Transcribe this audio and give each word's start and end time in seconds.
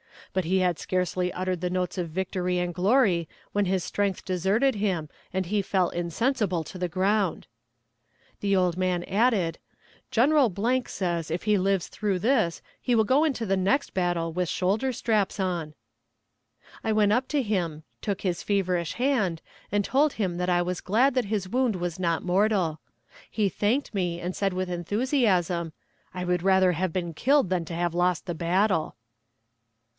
But 0.33 0.45
he 0.45 0.59
had 0.59 0.79
scarcely 0.79 1.31
uttered 1.31 1.59
the 1.59 1.69
notes 1.69 1.97
of 1.97 2.09
victory 2.09 2.57
and 2.57 2.73
glory 2.73 3.27
when 3.51 3.65
his 3.65 3.83
strength 3.83 4.23
deserted 4.25 4.75
him 4.75 5.09
and 5.33 5.45
he 5.45 5.61
fell 5.61 5.89
insensible 5.89 6.63
to 6.63 6.77
the 6.79 6.87
ground." 6.87 7.47
The 8.39 8.55
old 8.55 8.77
man 8.77 9.03
added: 9.03 9.59
"General 10.09 10.51
says 10.87 11.29
if 11.29 11.43
he 11.43 11.57
lives 11.57 11.87
through 11.87 12.17
this 12.19 12.61
he 12.81 12.95
will 12.95 13.03
go 13.03 13.25
into 13.25 13.45
the 13.45 13.57
next 13.57 13.93
battle 13.93 14.31
with 14.31 14.47
shoulder 14.49 14.91
straps 14.93 15.39
on." 15.39 15.75
I 16.83 16.93
went 16.93 17.11
up 17.11 17.27
to 17.27 17.41
him, 17.43 17.83
took 18.01 18.21
his 18.21 18.41
feverish 18.41 18.93
hand, 18.93 19.41
and 19.71 19.83
told 19.83 20.13
him 20.13 20.37
that 20.37 20.49
I 20.49 20.61
was 20.61 20.81
glad 20.81 21.13
that 21.13 21.25
his 21.25 21.49
wound 21.49 21.75
was 21.75 21.99
not 21.99 22.23
mortal. 22.23 22.79
He 23.29 23.49
thanked 23.49 23.93
me, 23.93 24.19
and 24.21 24.33
said 24.35 24.53
with 24.53 24.69
enthusiasm, 24.71 25.73
"I 26.13 26.23
would 26.23 26.41
rather 26.41 26.71
have 26.71 26.93
been 26.93 27.13
killed 27.13 27.49
than 27.49 27.65
to 27.65 27.75
have 27.75 27.93
lost 27.93 28.25
the 28.25 28.33
battle." 28.33 28.95